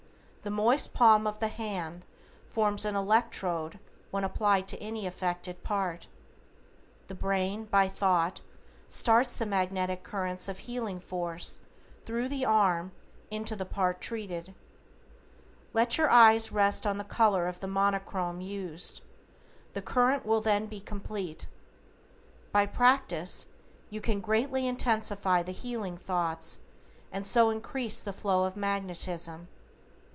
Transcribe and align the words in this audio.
The 0.43 0.49
moist 0.49 0.95
palm 0.95 1.27
of 1.27 1.37
the 1.37 1.49
hand 1.49 2.03
forms 2.49 2.83
an 2.83 2.95
electrode 2.95 3.77
when 4.09 4.23
applied 4.23 4.67
to 4.69 4.81
any 4.81 5.05
affected 5.05 5.61
part. 5.63 6.07
The 7.05 7.13
brain, 7.13 7.65
by 7.65 7.87
thought, 7.87 8.41
starts 8.87 9.37
the 9.37 9.45
magnetic 9.45 10.01
currents 10.03 10.47
of 10.47 10.57
healing 10.57 10.99
force 10.99 11.59
thru 12.05 12.27
the 12.27 12.43
arm 12.43 12.91
into 13.29 13.55
the 13.55 13.67
part 13.67 14.01
treated. 14.01 14.55
Let 15.73 15.99
your 15.99 16.09
eyes 16.09 16.51
rest 16.51 16.87
on 16.87 16.97
the 16.97 17.03
color 17.03 17.47
of 17.47 17.59
the 17.59 17.67
Monochrome 17.67 18.41
used, 18.41 19.03
the 19.73 19.81
current 19.83 20.25
will 20.25 20.41
then 20.41 20.65
be 20.65 20.79
complete. 20.79 21.47
By 22.51 22.65
practise 22.65 23.45
you 23.91 24.01
can 24.01 24.19
greatly 24.21 24.65
intensify 24.67 25.43
the 25.43 25.51
healing 25.51 25.97
thoughts 25.99 26.61
and 27.11 27.27
so 27.27 27.51
increase 27.51 28.01
the 28.01 28.11
flow 28.11 28.43
of 28.45 28.57
magnetism. 28.57 29.47